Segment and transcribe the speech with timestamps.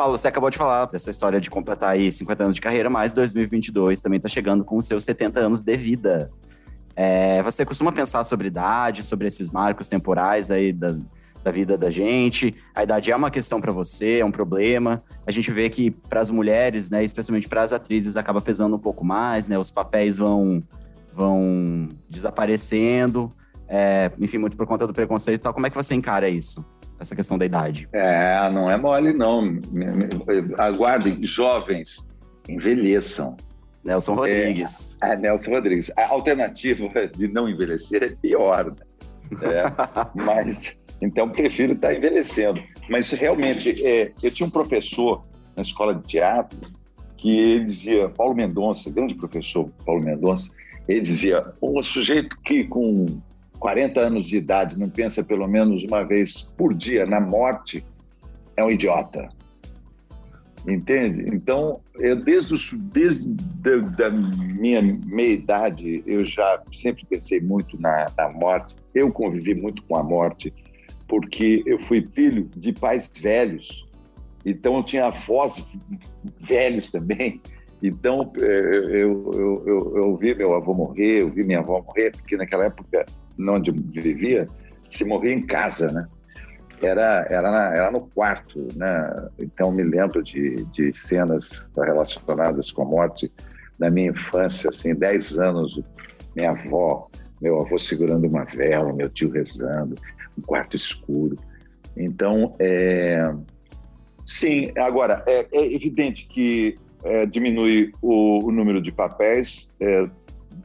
[0.00, 3.12] Paulo, você acabou de falar dessa história de completar aí 50 anos de carreira, mas
[3.12, 6.30] 2022 também está chegando com os seus 70 anos de vida.
[6.96, 10.96] É, você costuma pensar sobre idade, sobre esses marcos temporais aí da,
[11.44, 12.54] da vida da gente?
[12.74, 15.04] A idade é uma questão para você, é um problema.
[15.26, 18.80] A gente vê que para as mulheres, né, especialmente para as atrizes, acaba pesando um
[18.80, 19.58] pouco mais, né?
[19.58, 20.62] Os papéis vão
[21.12, 23.30] vão desaparecendo,
[23.68, 25.52] é, enfim, muito por conta do preconceito e tal.
[25.52, 26.64] Como é que você encara isso?
[27.00, 27.88] Essa questão da idade.
[27.92, 29.58] É, não é mole, não.
[30.58, 32.08] Aguardem, jovens,
[32.48, 33.36] envelheçam.
[33.82, 34.98] Nelson Rodrigues.
[35.02, 35.90] É, é, Nelson Rodrigues.
[35.96, 38.66] A alternativa de não envelhecer é pior.
[38.66, 38.76] Né?
[39.42, 39.64] É,
[40.14, 42.62] mas, então, prefiro estar envelhecendo.
[42.90, 45.24] Mas, realmente, é, eu tinha um professor
[45.56, 46.60] na escola de teatro
[47.16, 50.50] que ele dizia, Paulo Mendonça, grande professor Paulo Mendonça,
[50.88, 53.20] ele dizia, um sujeito que com
[53.60, 57.84] 40 anos de idade não pensa pelo menos uma vez por dia na morte,
[58.56, 59.28] é um idiota.
[60.66, 61.28] Entende?
[61.34, 63.28] Então, eu desde, o, desde
[63.96, 68.74] da minha meia idade, eu já sempre pensei muito na, na morte.
[68.94, 70.52] Eu convivi muito com a morte,
[71.06, 73.86] porque eu fui filho de pais velhos.
[74.44, 75.66] Então, eu tinha avós
[76.40, 77.40] velhos também.
[77.82, 82.10] Então, eh, eu, eu, eu, eu vi meu avô morrer, eu vi minha avó morrer,
[82.12, 83.06] porque naquela época
[83.48, 84.48] onde vivia,
[84.88, 86.06] se morria em casa, né?
[86.82, 89.28] Era, era, na, era no quarto, né?
[89.38, 93.30] Então me lembro de, de cenas relacionadas com a morte
[93.78, 95.80] da minha infância, assim, 10 anos,
[96.34, 97.08] minha avó,
[97.40, 99.94] meu avô segurando uma vela, meu tio rezando,
[100.36, 101.38] um quarto escuro.
[101.96, 103.32] Então, é...
[104.24, 110.08] sim, agora, é, é evidente que é, diminui o, o, número de papéis é,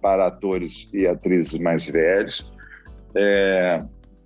[0.00, 2.50] para atores e atrizes mais velhos,
[3.14, 3.82] é,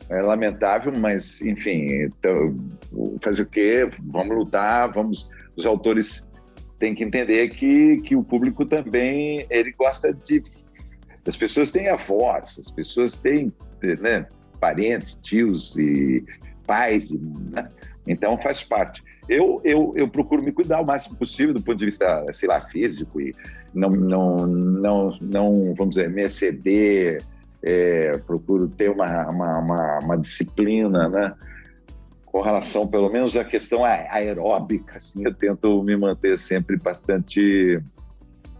[0.08, 2.56] é lamentável, mas enfim, então,
[3.22, 3.88] fazer o quê?
[4.06, 5.28] Vamos lutar, vamos.
[5.56, 6.26] Os autores
[6.78, 10.42] têm que entender que, que o público também ele gosta de.
[11.26, 13.52] As pessoas têm avós, as pessoas têm
[14.00, 14.26] né,
[14.60, 16.22] parentes, tios e
[16.66, 17.68] pais, né?
[18.06, 19.02] então faz parte.
[19.26, 22.60] Eu, eu, eu procuro me cuidar o máximo possível do ponto de vista, sei lá,
[22.60, 23.34] físico e
[23.72, 27.22] não, não, não, não vamos dizer, me exceder
[27.64, 31.34] é, procuro ter uma, uma, uma, uma, disciplina, né?
[32.26, 37.80] Com relação, pelo menos, à questão aeróbica, assim, eu tento me manter sempre bastante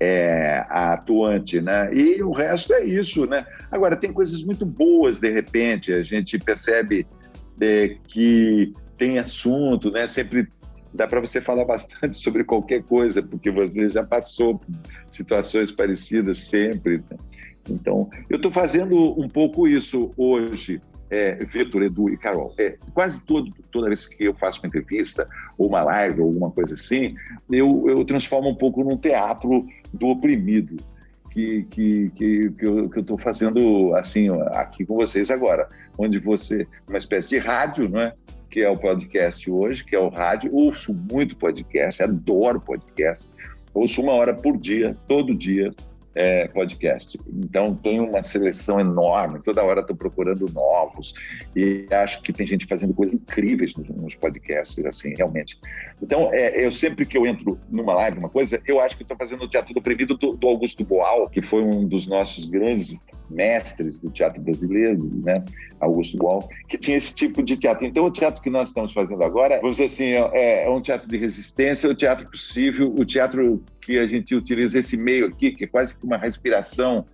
[0.01, 1.93] é, atuante, né?
[1.93, 3.45] E o resto é isso, né?
[3.71, 7.07] Agora, tem coisas muito boas, de repente, a gente percebe
[7.61, 10.09] é, que tem assunto, né?
[10.09, 10.49] Sempre
[10.95, 14.69] dá para você falar bastante sobre qualquer coisa, porque você já passou por
[15.11, 16.99] situações parecidas sempre.
[16.99, 17.19] Né?
[17.69, 20.81] Então, eu estou fazendo um pouco isso hoje,
[21.11, 22.55] é, Vitor, Edu e Carol.
[22.59, 26.51] É, quase todo, toda vez que eu faço uma entrevista, ou uma live, ou alguma
[26.51, 27.15] coisa assim,
[27.51, 30.77] eu, eu transformo um pouco num teatro do oprimido,
[31.31, 36.99] que, que, que, que eu estou fazendo assim aqui com vocês agora, onde você, uma
[36.99, 38.15] espécie de rádio, não é?
[38.55, 40.49] que é o podcast hoje, que é o rádio.
[40.55, 43.29] Ouço muito podcast, adoro podcast.
[43.75, 45.73] Ouço uma hora por dia, todo dia,
[46.15, 47.19] é, podcast.
[47.29, 51.15] Então tem uma seleção enorme, toda hora estou procurando novos
[51.55, 55.59] e acho que tem gente fazendo coisas incríveis nos, nos podcasts, assim, realmente.
[56.03, 59.17] Então, é, eu sempre que eu entro numa live, uma coisa, eu acho que estou
[59.17, 62.97] fazendo o Teatro do Proibido do, do Augusto Boal, que foi um dos nossos grandes
[63.31, 65.45] mestres do teatro brasileiro, né,
[65.81, 67.85] Augusto Boal, que tinha esse tipo de teatro.
[67.85, 71.09] Então, o teatro que nós estamos fazendo agora, vamos dizer assim, é, é um teatro
[71.09, 75.65] de resistência, o teatro possível, o teatro que a gente utiliza esse meio aqui, que
[75.65, 77.05] é quase que uma respiração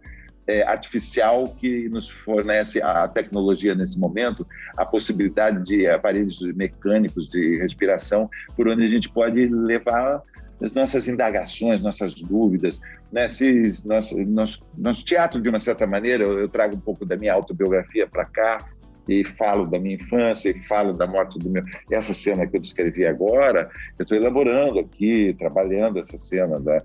[0.46, 7.58] é, artificial que nos fornece a tecnologia nesse momento, a possibilidade de aparelhos mecânicos de
[7.58, 10.22] respiração, por onde a gente pode levar
[10.62, 12.80] as nossas indagações, nossas dúvidas.
[13.12, 13.28] Né?
[13.28, 17.16] Se, nosso, nosso, nosso teatro, de uma certa maneira, eu, eu trago um pouco da
[17.16, 18.68] minha autobiografia para cá,
[19.08, 21.64] e falo da minha infância, e falo da morte do meu.
[21.90, 23.68] Essa cena que eu descrevi agora,
[23.98, 26.82] eu estou elaborando aqui, trabalhando essa cena da,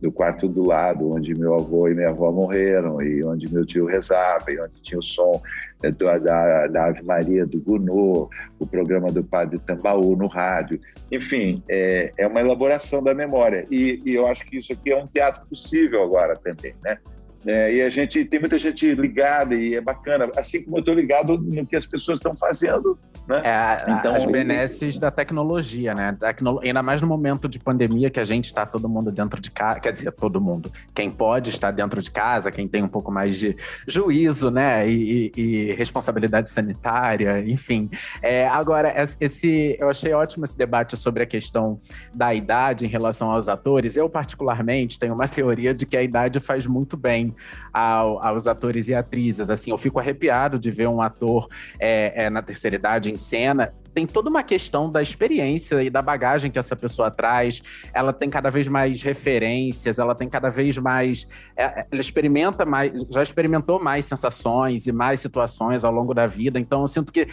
[0.00, 3.86] do quarto do lado, onde meu avô e minha avó morreram, e onde meu tio
[3.86, 5.42] rezava, e onde tinha o som
[5.82, 8.28] né, da, da Ave Maria do Gounod,
[8.58, 10.80] o programa do Padre Tambaú no rádio.
[11.10, 13.66] Enfim, é, é uma elaboração da memória.
[13.70, 16.98] E, e, eu acho que isso aqui é um teatro possível agora também, né?
[17.46, 20.94] É, e a gente tem muita gente ligada e é bacana, assim como eu estou
[20.94, 23.42] ligado no que as pessoas estão fazendo Né?
[23.44, 26.16] É, então, as benesses da tecnologia, né?
[26.18, 26.60] Tecno...
[26.60, 29.80] Ainda mais no momento de pandemia que a gente está todo mundo dentro de casa,
[29.80, 30.72] quer dizer, todo mundo.
[30.94, 33.54] Quem pode estar dentro de casa, quem tem um pouco mais de
[33.86, 34.88] juízo, né?
[34.88, 37.90] E, e, e responsabilidade sanitária, enfim.
[38.22, 41.78] É, agora, esse, eu achei ótimo esse debate sobre a questão
[42.14, 43.98] da idade em relação aos atores.
[43.98, 47.34] Eu, particularmente, tenho uma teoria de que a idade faz muito bem
[47.72, 49.50] ao, aos atores e atrizes.
[49.50, 51.46] Assim, eu fico arrepiado de ver um ator
[51.78, 56.52] é, é, na terceira idade cena, tem toda uma questão da experiência e da bagagem
[56.52, 57.60] que essa pessoa traz.
[57.92, 61.26] Ela tem cada vez mais referências, ela tem cada vez mais.
[61.56, 66.60] É, ela experimenta mais, já experimentou mais sensações e mais situações ao longo da vida.
[66.60, 67.26] Então, eu sinto que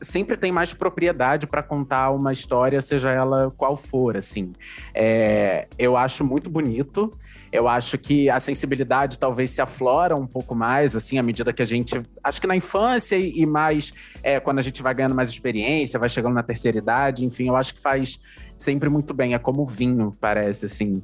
[0.00, 4.16] sempre tem mais propriedade para contar uma história, seja ela qual for.
[4.16, 4.52] Assim,
[4.94, 7.12] é, eu acho muito bonito.
[7.52, 11.60] Eu acho que a sensibilidade talvez se aflora um pouco mais, assim, à medida que
[11.60, 12.00] a gente.
[12.24, 16.08] Acho que na infância e, mais é, quando a gente vai ganhando mais experiência, vai
[16.08, 18.18] chegando na terceira idade, enfim, eu acho que faz
[18.56, 19.34] sempre muito bem.
[19.34, 21.02] É como vinho, parece, assim.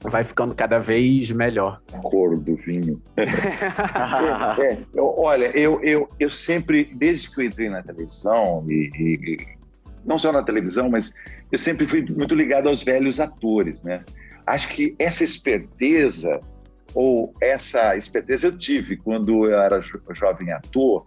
[0.00, 1.80] Vai ficando cada vez melhor.
[2.02, 3.02] Cor do vinho.
[3.16, 8.90] é, é, eu, olha, eu, eu, eu sempre, desde que eu entrei na televisão, e,
[8.94, 9.46] e
[10.04, 11.12] não só na televisão, mas
[11.50, 14.04] eu sempre fui muito ligado aos velhos atores, né?
[14.48, 16.40] Acho que essa esperteza,
[16.94, 21.06] ou essa esperteza eu tive quando eu era jo jovem ator,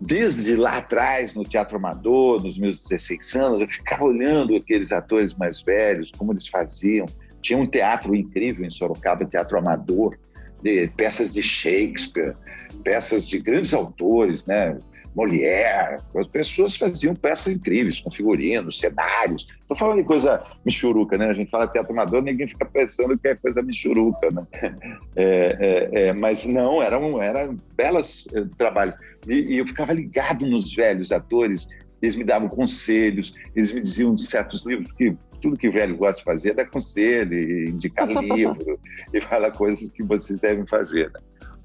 [0.00, 5.34] desde lá atrás, no Teatro Amador, nos meus 16 anos, eu ficava olhando aqueles atores
[5.34, 7.04] mais velhos, como eles faziam.
[7.42, 10.16] Tinha um teatro incrível em Sorocaba, Teatro Amador,
[10.62, 12.34] de peças de Shakespeare,
[12.82, 14.78] peças de grandes autores, né?
[15.18, 19.48] Molière, as pessoas faziam peças incríveis, com figurinos, cenários.
[19.60, 21.26] Estou falando de coisa michuruca, né?
[21.26, 24.46] A gente fala teatro amador, ninguém fica pensando que é coisa michuruca, né?
[25.16, 28.94] É, é, é, mas não, eram, eram belos eh, trabalhos.
[29.26, 31.68] E, e eu ficava ligado nos velhos atores,
[32.00, 36.24] eles me davam conselhos, eles me diziam certos livros que tudo que velho gosta de
[36.24, 38.78] fazer é dar conselho, indicar livro
[39.12, 41.10] e falar coisas que vocês devem fazer.
[41.10, 41.20] Né?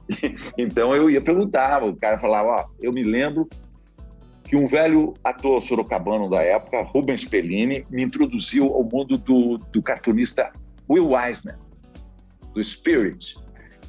[0.58, 3.48] Então eu ia perguntar, o cara falava, ó, eu me lembro
[4.44, 9.82] que um velho ator sorocabano da época, Rubens Pellini, me introduziu ao mundo do, do
[9.82, 10.52] cartunista
[10.90, 11.58] Will Eisner,
[12.54, 13.36] do Spirit,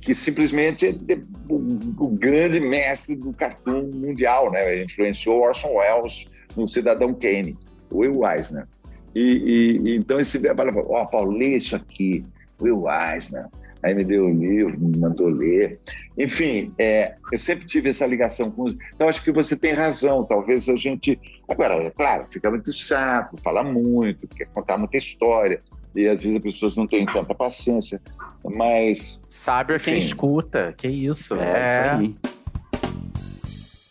[0.00, 1.18] que simplesmente é
[1.48, 4.82] o, grande mestre do cartoon mundial, né?
[4.82, 7.58] Influenciou Orson Welles no Cidadão Kane,
[7.92, 8.66] Will Eisner.
[9.14, 12.24] E, e, então esse velho falava, ó, oh, Paulo, lê isso aqui,
[12.60, 13.48] Will Eisner
[13.84, 15.78] aí me deu o um livro, me mandou ler.
[16.18, 18.76] Enfim, é, eu sempre tive essa ligação com os.
[18.94, 20.24] Então, acho que você tem razão.
[20.24, 21.20] Talvez a gente.
[21.46, 25.60] Agora, é claro, fica muito chato, fala muito, quer contar muita história.
[25.94, 28.00] E às vezes as pessoas não têm tanta paciência.
[28.42, 29.20] Mas.
[29.28, 31.34] Sabe quem escuta, que isso.
[31.34, 32.16] É, é isso aí.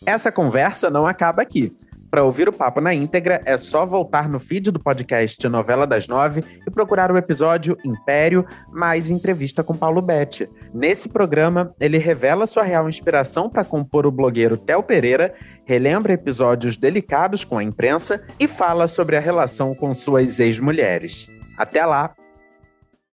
[0.05, 1.71] Essa conversa não acaba aqui.
[2.13, 6.07] Para ouvir o papo na íntegra, é só voltar no feed do podcast Novela das
[6.07, 10.47] Nove e procurar o episódio Império mais entrevista com Paulo Betti.
[10.71, 15.33] Nesse programa, ele revela sua real inspiração para compor o blogueiro Tel Pereira,
[15.65, 21.31] relembra episódios delicados com a imprensa e fala sobre a relação com suas ex-mulheres.
[21.57, 22.13] Até lá!